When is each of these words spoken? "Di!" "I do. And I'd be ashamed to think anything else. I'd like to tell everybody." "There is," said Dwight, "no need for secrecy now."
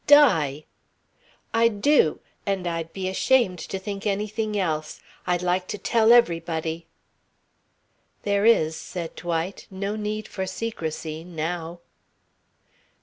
"Di!" 0.07 0.65
"I 1.53 1.67
do. 1.67 2.21
And 2.47 2.65
I'd 2.65 2.91
be 2.91 3.07
ashamed 3.07 3.59
to 3.59 3.77
think 3.77 4.07
anything 4.07 4.57
else. 4.57 4.99
I'd 5.27 5.43
like 5.43 5.67
to 5.67 5.77
tell 5.77 6.11
everybody." 6.11 6.87
"There 8.23 8.43
is," 8.47 8.75
said 8.75 9.13
Dwight, 9.13 9.67
"no 9.69 9.95
need 9.95 10.27
for 10.27 10.47
secrecy 10.47 11.23
now." 11.23 11.81